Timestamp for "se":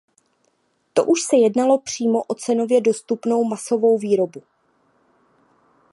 1.21-1.35